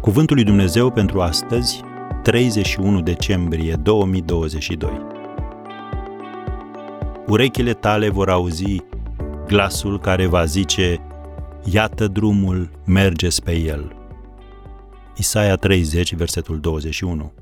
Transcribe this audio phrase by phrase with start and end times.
[0.00, 1.80] Cuvântul lui Dumnezeu pentru astăzi,
[2.22, 5.06] 31 decembrie 2022.
[7.26, 8.82] Urechile tale vor auzi
[9.46, 11.00] glasul care va zice,
[11.64, 13.96] Iată drumul, mergeți pe el.
[15.16, 17.32] Isaia 30, versetul 21.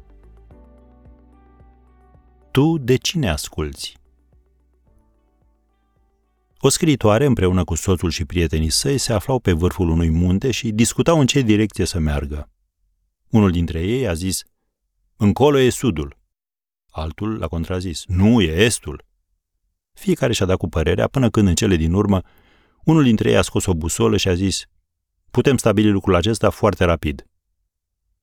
[2.51, 3.97] Tu de cine asculți?
[6.61, 10.71] O scriitoare, împreună cu soțul și prietenii săi, se aflau pe vârful unui munte și
[10.71, 12.51] discutau în ce direcție să meargă.
[13.29, 14.43] Unul dintre ei a zis,
[15.17, 16.19] Încolo e sudul.
[16.91, 19.05] Altul l-a contrazis, Nu, e estul.
[19.93, 22.23] Fiecare și-a dat cu părerea, până când în cele din urmă,
[22.85, 24.65] unul dintre ei a scos o busolă și a zis,
[25.31, 27.27] Putem stabili lucrul acesta foarte rapid.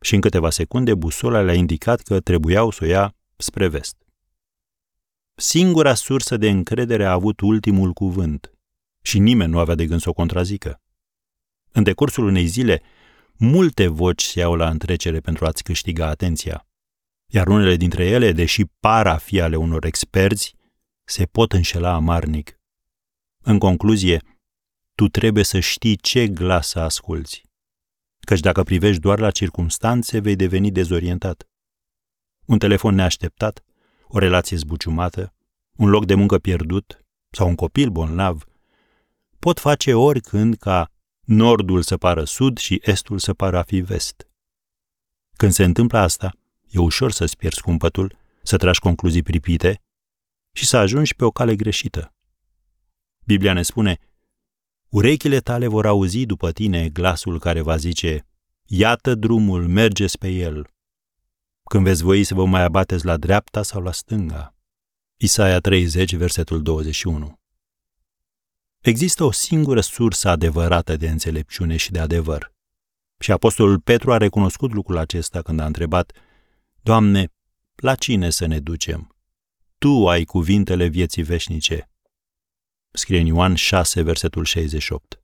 [0.01, 4.04] Și în câteva secunde, busola le-a indicat că trebuiau să o ia spre vest.
[5.37, 8.53] Singura sursă de încredere a avut ultimul cuvânt
[9.01, 10.81] și nimeni nu avea de gând să o contrazică.
[11.71, 12.81] În decursul unei zile,
[13.33, 16.67] multe voci se iau la întrecere pentru a-ți câștiga atenția,
[17.25, 20.55] iar unele dintre ele, deși par a fi ale unor experți,
[21.03, 22.59] se pot înșela amarnic.
[23.43, 24.21] În concluzie,
[24.93, 27.43] tu trebuie să știi ce glas să asculți,
[28.19, 31.47] căci dacă privești doar la circumstanțe, vei deveni dezorientat.
[32.45, 33.64] Un telefon neașteptat,
[34.15, 35.33] o relație zbuciumată,
[35.77, 38.45] un loc de muncă pierdut sau un copil bolnav,
[39.39, 40.91] pot face oricând ca
[41.21, 44.27] nordul să pară sud și estul să pară a fi vest.
[45.37, 46.33] Când se întâmplă asta,
[46.69, 49.81] e ușor să-ți pierzi cumpătul, să tragi concluzii pripite
[50.51, 52.13] și să ajungi pe o cale greșită.
[53.25, 53.99] Biblia ne spune,
[54.89, 58.27] urechile tale vor auzi după tine glasul care va zice,
[58.65, 60.74] iată drumul, mergeți pe el.
[61.69, 64.55] Când veți voi să vă mai abateți la dreapta sau la stânga.
[65.15, 67.39] Isaia 30, versetul 21.
[68.79, 72.53] Există o singură sursă adevărată de înțelepciune și de adevăr.
[73.19, 76.11] Și apostolul Petru a recunoscut lucrul acesta când a întrebat,
[76.81, 77.33] Doamne,
[77.75, 79.15] la cine să ne ducem?
[79.77, 81.89] Tu ai cuvintele vieții veșnice.
[82.91, 85.23] Scrie în Ioan 6, versetul 68.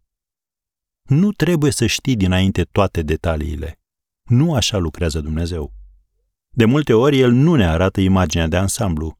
[1.01, 3.79] Nu trebuie să știi dinainte toate detaliile.
[4.23, 5.73] Nu așa lucrează Dumnezeu.
[6.53, 9.19] De multe ori El nu ne arată imaginea de ansamblu,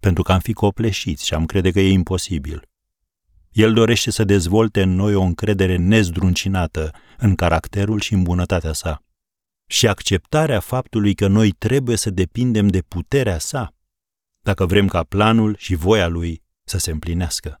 [0.00, 2.68] pentru că am fi copleșiți și am crede că e imposibil.
[3.50, 9.00] El dorește să dezvolte în noi o încredere nezdruncinată în caracterul și în bunătatea sa
[9.66, 13.74] și acceptarea faptului că noi trebuie să depindem de puterea sa
[14.40, 17.60] dacă vrem ca planul și voia lui să se împlinească.